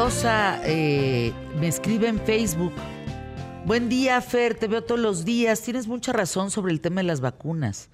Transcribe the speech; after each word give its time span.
Rosa 0.00 0.60
eh, 0.64 1.32
me 1.58 1.66
escribe 1.66 2.06
en 2.06 2.20
Facebook. 2.20 2.72
Buen 3.66 3.88
día, 3.88 4.20
Fer, 4.20 4.54
te 4.54 4.68
veo 4.68 4.84
todos 4.84 5.00
los 5.00 5.24
días. 5.24 5.60
Tienes 5.62 5.88
mucha 5.88 6.12
razón 6.12 6.52
sobre 6.52 6.72
el 6.72 6.80
tema 6.80 7.00
de 7.00 7.08
las 7.08 7.20
vacunas. 7.20 7.90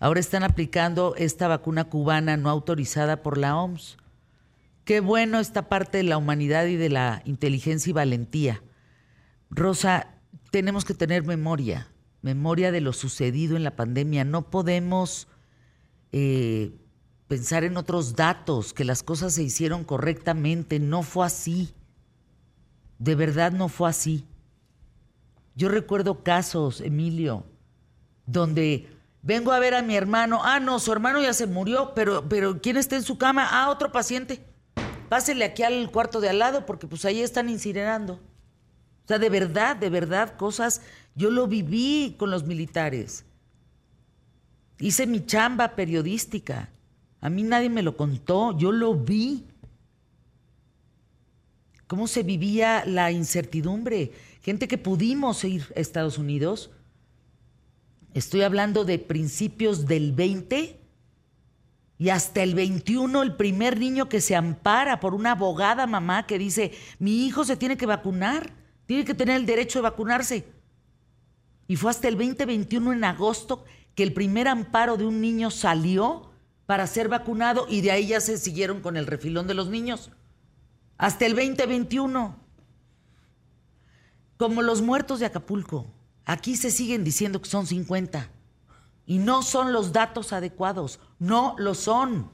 Ahora 0.00 0.18
están 0.18 0.42
aplicando 0.42 1.14
esta 1.16 1.46
vacuna 1.46 1.84
cubana 1.84 2.36
no 2.36 2.50
autorizada 2.50 3.22
por 3.22 3.38
la 3.38 3.56
OMS. 3.56 3.96
Qué 4.84 4.98
bueno 4.98 5.38
esta 5.38 5.68
parte 5.68 5.98
de 5.98 6.02
la 6.02 6.16
humanidad 6.16 6.66
y 6.66 6.74
de 6.74 6.88
la 6.88 7.22
inteligencia 7.24 7.90
y 7.90 7.92
valentía. 7.92 8.64
Rosa, 9.48 10.14
tenemos 10.50 10.84
que 10.84 10.94
tener 10.94 11.22
memoria, 11.22 11.86
memoria 12.22 12.72
de 12.72 12.80
lo 12.80 12.92
sucedido 12.92 13.56
en 13.56 13.62
la 13.62 13.76
pandemia. 13.76 14.24
No 14.24 14.50
podemos 14.50 15.28
eh, 16.10 16.72
pensar 17.28 17.64
en 17.64 17.76
otros 17.76 18.14
datos, 18.16 18.72
que 18.72 18.84
las 18.84 19.02
cosas 19.02 19.34
se 19.34 19.42
hicieron 19.42 19.84
correctamente. 19.84 20.78
No 20.78 21.02
fue 21.02 21.26
así. 21.26 21.74
De 22.98 23.14
verdad 23.14 23.52
no 23.52 23.68
fue 23.68 23.88
así. 23.90 24.24
Yo 25.54 25.68
recuerdo 25.68 26.22
casos, 26.22 26.80
Emilio, 26.80 27.44
donde 28.26 28.88
vengo 29.22 29.52
a 29.52 29.58
ver 29.58 29.74
a 29.74 29.82
mi 29.82 29.96
hermano. 29.96 30.40
Ah, 30.44 30.60
no, 30.60 30.78
su 30.78 30.92
hermano 30.92 31.20
ya 31.20 31.32
se 31.32 31.46
murió, 31.46 31.92
pero, 31.94 32.28
pero 32.28 32.60
¿quién 32.60 32.76
está 32.76 32.96
en 32.96 33.02
su 33.02 33.18
cama? 33.18 33.48
Ah, 33.50 33.70
otro 33.70 33.90
paciente. 33.90 34.44
Pásele 35.08 35.44
aquí 35.44 35.62
al 35.62 35.90
cuarto 35.90 36.20
de 36.20 36.28
al 36.28 36.38
lado 36.38 36.66
porque 36.66 36.86
pues 36.86 37.04
ahí 37.04 37.20
están 37.20 37.48
incinerando. 37.48 38.14
O 38.14 39.08
sea, 39.08 39.18
de 39.18 39.30
verdad, 39.30 39.76
de 39.76 39.88
verdad, 39.88 40.36
cosas. 40.36 40.82
Yo 41.14 41.30
lo 41.30 41.46
viví 41.46 42.16
con 42.18 42.30
los 42.30 42.44
militares. 42.44 43.24
Hice 44.78 45.06
mi 45.06 45.24
chamba 45.24 45.76
periodística. 45.76 46.70
A 47.20 47.30
mí 47.30 47.42
nadie 47.42 47.70
me 47.70 47.82
lo 47.82 47.96
contó, 47.96 48.56
yo 48.56 48.72
lo 48.72 48.94
vi. 48.94 49.44
Cómo 51.86 52.06
se 52.06 52.22
vivía 52.22 52.84
la 52.84 53.10
incertidumbre. 53.12 54.12
Gente 54.42 54.68
que 54.68 54.78
pudimos 54.78 55.44
ir 55.44 55.72
a 55.76 55.80
Estados 55.80 56.18
Unidos. 56.18 56.70
Estoy 58.14 58.42
hablando 58.42 58.84
de 58.84 58.98
principios 58.98 59.86
del 59.86 60.12
20 60.12 60.80
y 61.98 62.10
hasta 62.10 62.42
el 62.42 62.54
21 62.54 63.22
el 63.22 63.36
primer 63.36 63.78
niño 63.78 64.08
que 64.08 64.20
se 64.20 64.36
ampara 64.36 65.00
por 65.00 65.14
una 65.14 65.32
abogada 65.32 65.86
mamá 65.86 66.26
que 66.26 66.38
dice, 66.38 66.72
mi 66.98 67.26
hijo 67.26 67.44
se 67.44 67.56
tiene 67.56 67.76
que 67.76 67.86
vacunar, 67.86 68.52
tiene 68.86 69.04
que 69.04 69.14
tener 69.14 69.36
el 69.36 69.46
derecho 69.46 69.78
de 69.78 69.84
vacunarse. 69.84 70.44
Y 71.68 71.76
fue 71.76 71.90
hasta 71.90 72.08
el 72.08 72.16
2021 72.16 72.92
en 72.92 73.04
agosto 73.04 73.64
que 73.94 74.02
el 74.02 74.12
primer 74.12 74.46
amparo 74.46 74.96
de 74.96 75.06
un 75.06 75.20
niño 75.20 75.50
salió 75.50 76.25
para 76.66 76.86
ser 76.86 77.08
vacunado 77.08 77.66
y 77.68 77.80
de 77.80 77.92
ahí 77.92 78.08
ya 78.08 78.20
se 78.20 78.36
siguieron 78.38 78.80
con 78.80 78.96
el 78.96 79.06
refilón 79.06 79.46
de 79.46 79.54
los 79.54 79.68
niños. 79.68 80.10
Hasta 80.98 81.26
el 81.26 81.34
2021. 81.34 82.36
Como 84.36 84.62
los 84.62 84.82
muertos 84.82 85.20
de 85.20 85.26
Acapulco. 85.26 85.86
Aquí 86.24 86.56
se 86.56 86.70
siguen 86.70 87.04
diciendo 87.04 87.40
que 87.40 87.48
son 87.48 87.66
50. 87.66 88.28
Y 89.06 89.18
no 89.18 89.42
son 89.42 89.72
los 89.72 89.92
datos 89.92 90.32
adecuados. 90.32 90.98
No 91.20 91.54
lo 91.58 91.74
son. 91.74 92.30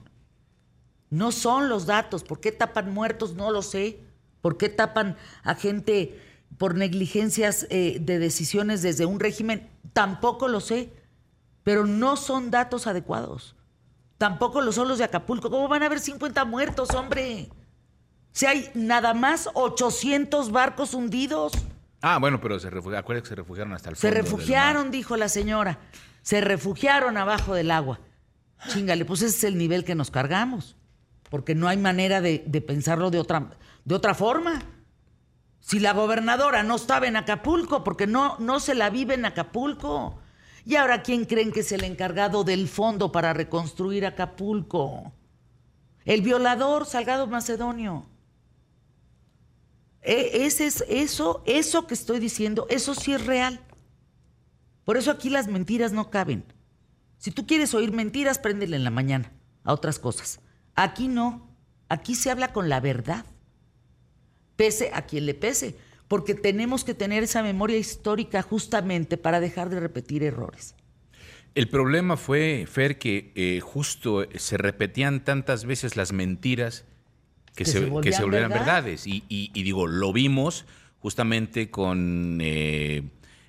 No 1.10 1.30
son 1.30 1.68
los 1.68 1.84
datos. 1.84 2.24
¿Por 2.24 2.40
qué 2.40 2.50
tapan 2.50 2.92
muertos? 2.92 3.34
No 3.34 3.50
lo 3.50 3.60
sé. 3.60 4.00
¿Por 4.40 4.56
qué 4.56 4.70
tapan 4.70 5.16
a 5.44 5.54
gente 5.54 6.18
por 6.56 6.74
negligencias 6.74 7.66
eh, 7.68 7.98
de 8.00 8.18
decisiones 8.18 8.80
desde 8.80 9.04
un 9.04 9.20
régimen? 9.20 9.68
Tampoco 9.92 10.48
lo 10.48 10.60
sé. 10.60 10.90
Pero 11.62 11.86
no 11.86 12.16
son 12.16 12.50
datos 12.50 12.86
adecuados. 12.86 13.54
Tampoco 14.22 14.60
los 14.60 14.98
de 14.98 15.02
Acapulco. 15.02 15.50
¿Cómo 15.50 15.66
van 15.66 15.82
a 15.82 15.86
haber 15.86 15.98
50 15.98 16.44
muertos, 16.44 16.90
hombre? 16.90 17.48
Si 18.30 18.46
hay 18.46 18.70
nada 18.72 19.14
más 19.14 19.50
800 19.54 20.52
barcos 20.52 20.94
hundidos. 20.94 21.52
Ah, 22.02 22.20
bueno, 22.20 22.40
pero 22.40 22.60
se 22.60 22.70
refugiaron, 22.70 23.20
que 23.20 23.28
se 23.28 23.34
refugiaron 23.34 23.72
hasta 23.72 23.90
el 23.90 23.96
fondo. 23.96 24.14
Se 24.14 24.22
refugiaron, 24.22 24.92
dijo 24.92 25.16
la 25.16 25.28
señora. 25.28 25.80
Se 26.22 26.40
refugiaron 26.40 27.16
abajo 27.16 27.52
del 27.52 27.72
agua. 27.72 27.98
Chingale, 28.68 29.04
pues 29.04 29.22
ese 29.22 29.38
es 29.38 29.42
el 29.42 29.58
nivel 29.58 29.84
que 29.84 29.96
nos 29.96 30.12
cargamos. 30.12 30.76
Porque 31.28 31.56
no 31.56 31.66
hay 31.66 31.78
manera 31.78 32.20
de, 32.20 32.44
de 32.46 32.60
pensarlo 32.60 33.10
de 33.10 33.18
otra, 33.18 33.50
de 33.84 33.94
otra 33.96 34.14
forma. 34.14 34.62
Si 35.58 35.80
la 35.80 35.94
gobernadora 35.94 36.62
no 36.62 36.76
estaba 36.76 37.08
en 37.08 37.16
Acapulco, 37.16 37.82
porque 37.82 38.06
no, 38.06 38.36
no 38.38 38.60
se 38.60 38.76
la 38.76 38.88
vive 38.88 39.14
en 39.14 39.24
Acapulco. 39.24 40.21
¿Y 40.64 40.76
ahora 40.76 41.02
quién 41.02 41.24
creen 41.24 41.52
que 41.52 41.60
es 41.60 41.72
el 41.72 41.84
encargado 41.84 42.44
del 42.44 42.68
fondo 42.68 43.10
para 43.10 43.32
reconstruir 43.32 44.06
Acapulco? 44.06 45.12
El 46.04 46.22
violador 46.22 46.86
Salgado 46.86 47.26
Macedonio. 47.26 48.06
E, 50.02 50.44
ese 50.46 50.66
es 50.66 50.84
eso, 50.88 51.42
eso 51.46 51.86
que 51.86 51.94
estoy 51.94 52.20
diciendo, 52.20 52.66
eso 52.70 52.94
sí 52.94 53.12
es 53.12 53.24
real. 53.26 53.60
Por 54.84 54.96
eso 54.96 55.10
aquí 55.10 55.30
las 55.30 55.48
mentiras 55.48 55.92
no 55.92 56.10
caben. 56.10 56.44
Si 57.18 57.30
tú 57.30 57.46
quieres 57.46 57.72
oír 57.74 57.92
mentiras, 57.92 58.38
préndele 58.38 58.76
en 58.76 58.84
la 58.84 58.90
mañana 58.90 59.32
a 59.64 59.72
otras 59.72 59.98
cosas. 59.98 60.40
Aquí 60.74 61.08
no. 61.08 61.48
Aquí 61.88 62.14
se 62.14 62.30
habla 62.30 62.52
con 62.52 62.68
la 62.68 62.80
verdad. 62.80 63.24
Pese 64.56 64.90
a 64.92 65.02
quien 65.02 65.26
le 65.26 65.34
pese 65.34 65.76
porque 66.12 66.34
tenemos 66.34 66.84
que 66.84 66.92
tener 66.92 67.22
esa 67.22 67.42
memoria 67.42 67.78
histórica 67.78 68.42
justamente 68.42 69.16
para 69.16 69.40
dejar 69.40 69.70
de 69.70 69.80
repetir 69.80 70.22
errores. 70.22 70.74
El 71.54 71.68
problema 71.70 72.18
fue, 72.18 72.66
Fer, 72.70 72.98
que 72.98 73.32
eh, 73.34 73.60
justo 73.60 74.26
se 74.34 74.58
repetían 74.58 75.24
tantas 75.24 75.64
veces 75.64 75.96
las 75.96 76.12
mentiras 76.12 76.84
que, 77.54 77.64
se, 77.64 77.86
volvieran 77.86 78.50
verdades. 78.50 79.06
Y, 79.06 79.50
digo, 79.54 79.86
lo 79.86 80.12
vimos 80.12 80.66
justamente 80.98 81.70
con 81.70 82.40
eh, 82.42 83.04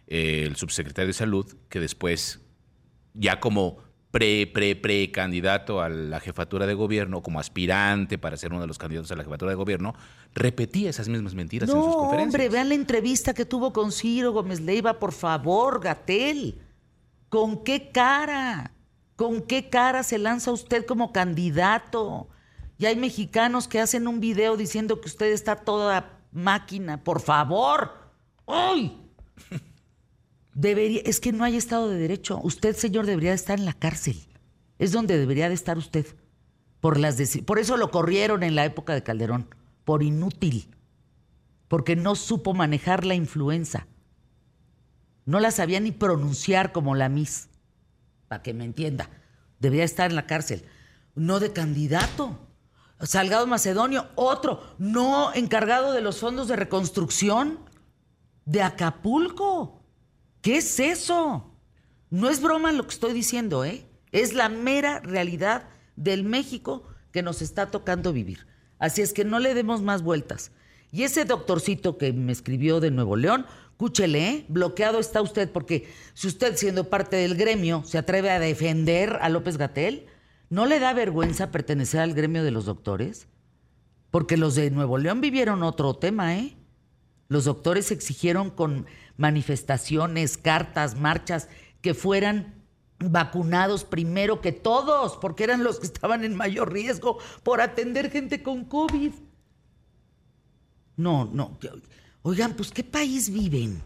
el 0.07 0.55
subsecretario 0.55 1.07
de 1.07 1.13
Salud, 1.15 1.45
que 1.67 1.81
después, 1.81 2.39
ya 3.13 3.41
como 3.41 3.79
pre, 4.13 4.45
pre, 4.45 4.75
pre 4.75 5.11
candidato 5.11 5.81
a 5.81 5.89
la 5.89 6.19
jefatura 6.19 6.67
de 6.67 6.75
gobierno, 6.75 7.23
como 7.23 7.39
aspirante 7.39 8.19
para 8.19 8.37
ser 8.37 8.51
uno 8.51 8.61
de 8.61 8.67
los 8.67 8.77
candidatos 8.77 9.11
a 9.11 9.15
la 9.15 9.23
jefatura 9.23 9.49
de 9.49 9.55
gobierno, 9.55 9.95
repetía 10.35 10.91
esas 10.91 11.09
mismas 11.09 11.33
mentiras 11.33 11.67
en 11.67 11.75
sus 11.75 11.95
conferencias. 11.95 12.35
Hombre, 12.35 12.47
vean 12.47 12.69
la 12.69 12.75
entrevista 12.75 13.33
que 13.33 13.43
tuvo 13.43 13.73
con 13.73 13.91
Ciro 13.91 14.31
Gómez 14.31 14.61
Leiva, 14.61 14.99
por 14.99 15.13
favor, 15.13 15.81
Gatel. 15.81 16.61
¿Con 17.27 17.63
qué 17.63 17.89
cara? 17.91 18.73
¿Con 19.15 19.41
qué 19.41 19.69
cara 19.69 20.03
se 20.03 20.19
lanza 20.19 20.51
usted 20.51 20.85
como 20.85 21.11
candidato? 21.11 22.27
Y 22.77 22.85
hay 22.85 22.95
mexicanos 22.95 23.67
que 23.67 23.79
hacen 23.79 24.07
un 24.07 24.19
video 24.19 24.57
diciendo 24.57 25.01
que 25.01 25.07
usted 25.07 25.31
está 25.31 25.55
toda 25.55 26.19
máquina. 26.31 27.03
Por 27.03 27.19
favor. 27.19 28.11
¡Uy! 28.45 28.91
Debería, 30.53 31.01
es 31.05 31.19
que 31.19 31.31
no 31.31 31.43
hay 31.43 31.55
Estado 31.55 31.89
de 31.89 31.97
Derecho. 31.97 32.39
Usted, 32.43 32.75
señor, 32.75 33.05
debería 33.05 33.33
estar 33.33 33.59
en 33.59 33.65
la 33.65 33.73
cárcel. 33.73 34.17
Es 34.79 34.91
donde 34.91 35.17
debería 35.17 35.49
de 35.49 35.55
estar 35.55 35.77
usted. 35.77 36.05
Por, 36.79 36.99
las 36.99 37.17
por 37.45 37.59
eso 37.59 37.77
lo 37.77 37.91
corrieron 37.91 38.43
en 38.43 38.55
la 38.55 38.65
época 38.65 38.93
de 38.93 39.03
Calderón. 39.03 39.47
Por 39.85 40.03
inútil. 40.03 40.75
Porque 41.67 41.95
no 41.95 42.15
supo 42.15 42.53
manejar 42.53 43.05
la 43.05 43.15
influenza. 43.15 43.87
No 45.25 45.39
la 45.39 45.51
sabía 45.51 45.79
ni 45.79 45.91
pronunciar 45.91 46.71
como 46.71 46.95
la 46.95 47.09
Miss. 47.09 47.49
Para 48.27 48.43
que 48.43 48.53
me 48.53 48.65
entienda. 48.65 49.09
Debería 49.59 49.85
estar 49.85 50.09
en 50.09 50.15
la 50.15 50.27
cárcel. 50.27 50.65
No 51.15 51.39
de 51.39 51.53
candidato. 51.53 52.39
Salgado 52.99 53.47
Macedonio, 53.47 54.07
otro, 54.15 54.61
no 54.77 55.33
encargado 55.33 55.91
de 55.91 56.01
los 56.01 56.19
fondos 56.19 56.47
de 56.47 56.55
reconstrucción 56.55 57.59
de 58.45 58.61
Acapulco. 58.61 59.82
¿Qué 60.43 60.57
es 60.57 60.77
eso? 60.81 61.55
No 62.09 62.29
es 62.29 62.41
broma 62.41 62.73
lo 62.73 62.83
que 62.83 62.93
estoy 62.93 63.13
diciendo, 63.13 63.63
¿eh? 63.63 63.85
Es 64.11 64.33
la 64.33 64.49
mera 64.49 64.99
realidad 64.99 65.69
del 65.95 66.25
México 66.25 66.83
que 67.13 67.23
nos 67.23 67.41
está 67.41 67.71
tocando 67.71 68.11
vivir. 68.11 68.45
Así 68.77 69.01
es 69.01 69.13
que 69.13 69.23
no 69.23 69.39
le 69.39 69.53
demos 69.53 69.81
más 69.81 70.03
vueltas. 70.03 70.51
Y 70.91 71.03
ese 71.03 71.23
doctorcito 71.23 71.97
que 71.97 72.11
me 72.11 72.33
escribió 72.33 72.81
de 72.81 72.91
Nuevo 72.91 73.15
León, 73.15 73.45
cúchele, 73.77 74.29
¿eh? 74.29 74.45
bloqueado 74.49 74.99
está 74.99 75.21
usted, 75.21 75.49
porque 75.49 75.87
si 76.13 76.27
usted 76.27 76.57
siendo 76.57 76.89
parte 76.89 77.15
del 77.15 77.35
gremio 77.35 77.83
se 77.85 77.97
atreve 77.97 78.29
a 78.29 78.39
defender 78.39 79.19
a 79.21 79.29
López 79.29 79.55
Gatel, 79.55 80.07
¿no 80.49 80.65
le 80.65 80.81
da 80.81 80.91
vergüenza 80.91 81.51
pertenecer 81.51 82.01
al 82.01 82.13
gremio 82.13 82.43
de 82.43 82.51
los 82.51 82.65
doctores? 82.65 83.29
Porque 84.11 84.35
los 84.35 84.55
de 84.55 84.71
Nuevo 84.71 84.97
León 84.97 85.21
vivieron 85.21 85.63
otro 85.63 85.93
tema, 85.93 86.37
¿eh? 86.37 86.57
Los 87.27 87.45
doctores 87.45 87.91
exigieron 87.91 88.49
con 88.49 88.85
manifestaciones, 89.17 90.37
cartas, 90.37 90.99
marchas, 90.99 91.49
que 91.81 91.93
fueran 91.93 92.63
vacunados 92.99 93.83
primero 93.83 94.41
que 94.41 94.51
todos, 94.51 95.17
porque 95.17 95.43
eran 95.43 95.63
los 95.63 95.79
que 95.79 95.87
estaban 95.87 96.23
en 96.23 96.35
mayor 96.35 96.71
riesgo 96.71 97.17
por 97.43 97.61
atender 97.61 98.11
gente 98.11 98.41
con 98.43 98.65
COVID. 98.65 99.11
No, 100.95 101.25
no. 101.25 101.57
Oigan, 102.21 102.53
pues 102.53 102.71
¿qué 102.71 102.83
país 102.83 103.29
viven? 103.29 103.81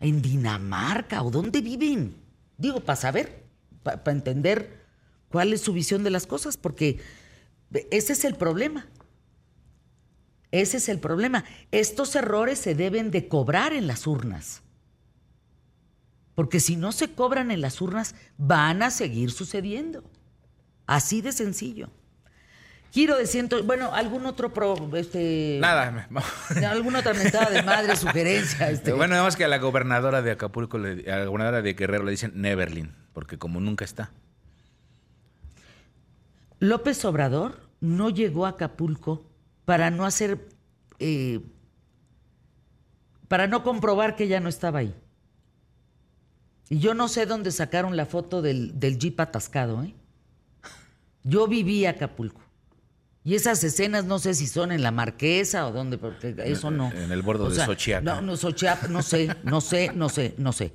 ¿En 0.00 0.22
Dinamarca 0.22 1.22
o 1.22 1.30
dónde 1.30 1.60
viven? 1.60 2.16
Digo, 2.56 2.80
para 2.80 2.96
saber, 2.96 3.44
para 3.82 4.12
entender 4.12 4.86
cuál 5.28 5.52
es 5.52 5.60
su 5.60 5.72
visión 5.72 6.04
de 6.04 6.10
las 6.10 6.26
cosas, 6.26 6.56
porque 6.56 7.00
ese 7.90 8.12
es 8.12 8.24
el 8.24 8.36
problema. 8.36 8.86
Ese 10.50 10.78
es 10.78 10.88
el 10.88 10.98
problema. 10.98 11.44
Estos 11.72 12.14
errores 12.16 12.58
se 12.58 12.74
deben 12.74 13.10
de 13.10 13.28
cobrar 13.28 13.72
en 13.72 13.86
las 13.86 14.06
urnas. 14.06 14.62
Porque 16.34 16.60
si 16.60 16.76
no 16.76 16.92
se 16.92 17.12
cobran 17.14 17.50
en 17.50 17.60
las 17.60 17.80
urnas, 17.80 18.14
van 18.36 18.82
a 18.82 18.90
seguir 18.90 19.30
sucediendo. 19.30 20.04
Así 20.86 21.20
de 21.20 21.32
sencillo. 21.32 21.90
Giro 22.90 23.18
de 23.18 23.26
ciento, 23.26 23.62
bueno, 23.64 23.92
algún 23.92 24.24
otro 24.24 24.54
pro, 24.54 24.74
este, 24.96 25.58
nada, 25.60 26.08
alguna 26.70 27.00
otra 27.00 27.12
mentada 27.12 27.50
de 27.50 27.62
madre 27.62 27.96
sugerencia. 27.96 28.70
Este. 28.70 28.92
Bueno, 28.92 29.12
nada 29.12 29.24
más 29.24 29.36
que 29.36 29.44
a 29.44 29.48
la 29.48 29.58
gobernadora 29.58 30.22
de 30.22 30.30
Acapulco, 30.30 30.78
a 30.78 30.80
la 30.80 31.24
gobernadora 31.26 31.60
de 31.60 31.74
Guerrero 31.74 32.04
le 32.04 32.12
dicen 32.12 32.32
Neverlin, 32.34 32.94
porque 33.12 33.36
como 33.36 33.60
nunca 33.60 33.84
está. 33.84 34.10
López 36.60 37.04
Obrador 37.04 37.68
no 37.80 38.08
llegó 38.08 38.46
a 38.46 38.50
Acapulco 38.50 39.27
para 39.68 39.90
no 39.90 40.06
hacer, 40.06 40.48
eh, 40.98 41.40
para 43.28 43.48
no 43.48 43.62
comprobar 43.62 44.16
que 44.16 44.26
ya 44.26 44.40
no 44.40 44.48
estaba 44.48 44.78
ahí. 44.78 44.94
Y 46.70 46.78
yo 46.78 46.94
no 46.94 47.06
sé 47.06 47.26
dónde 47.26 47.50
sacaron 47.50 47.94
la 47.94 48.06
foto 48.06 48.40
del, 48.40 48.80
del 48.80 48.98
jeep 48.98 49.20
atascado, 49.20 49.82
¿eh? 49.82 49.94
Yo 51.22 51.48
viví 51.48 51.84
Acapulco. 51.84 52.40
Y 53.24 53.34
esas 53.34 53.62
escenas 53.62 54.06
no 54.06 54.18
sé 54.18 54.32
si 54.32 54.46
son 54.46 54.72
en 54.72 54.82
la 54.82 54.90
Marquesa 54.90 55.66
o 55.66 55.72
dónde, 55.72 55.98
porque 55.98 56.34
eso 56.46 56.70
no. 56.70 56.90
En 56.90 57.12
el 57.12 57.20
bordo 57.20 57.50
de 57.50 57.62
Xochiaca. 57.62 58.00
No, 58.00 58.22
no, 58.22 58.38
Xochiaca, 58.38 58.88
no 58.88 59.02
sé, 59.02 59.36
no 59.42 59.60
sé, 59.60 59.92
no 59.94 60.08
sé, 60.08 60.34
no 60.38 60.54
sé. 60.54 60.72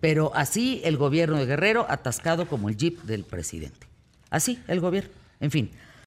Pero 0.00 0.32
así 0.34 0.80
el 0.82 0.96
gobierno 0.96 1.36
de 1.36 1.46
Guerrero 1.46 1.86
atascado 1.88 2.48
como 2.48 2.70
el 2.70 2.76
jeep 2.76 3.02
del 3.02 3.22
presidente. 3.22 3.86
Así 4.30 4.60
el 4.66 4.80
gobierno. 4.80 5.12
En 5.38 5.52
fin. 5.52 5.70